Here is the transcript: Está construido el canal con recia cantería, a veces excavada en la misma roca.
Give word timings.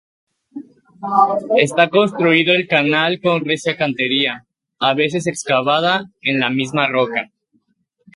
Está 1.59 1.89
construido 1.91 2.53
el 2.55 2.67
canal 2.67 3.19
con 3.21 3.45
recia 3.45 3.77
cantería, 3.77 4.47
a 4.79 4.95
veces 4.95 5.27
excavada 5.27 6.09
en 6.23 6.39
la 6.39 6.49
misma 6.49 6.87
roca. 6.87 7.29